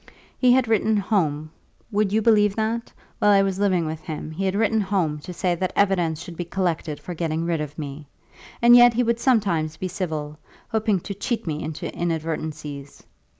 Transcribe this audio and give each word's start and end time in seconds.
He 0.35 0.51
had 0.53 0.67
written 0.67 0.97
home, 0.97 1.51
would 1.91 2.11
you 2.11 2.23
believe 2.23 2.55
that? 2.55 2.91
while 3.19 3.29
I 3.29 3.43
was 3.43 3.59
living 3.59 3.85
with 3.85 3.99
him 3.99 4.31
he 4.31 4.45
had 4.45 4.55
written 4.55 4.81
home 4.81 5.19
to 5.19 5.31
say 5.31 5.53
that 5.53 5.71
evidence 5.75 6.19
should 6.23 6.35
be 6.35 6.43
collected 6.43 6.99
for 6.99 7.13
getting 7.13 7.45
rid 7.45 7.61
of 7.61 7.77
me. 7.77 8.07
And 8.63 8.75
yet 8.75 8.95
he 8.95 9.03
would 9.03 9.19
sometimes 9.19 9.77
be 9.77 9.87
civil, 9.87 10.39
hoping 10.69 11.01
to 11.01 11.13
cheat 11.13 11.45
me 11.45 11.61
into 11.61 11.93
inadvertencies. 11.95 13.03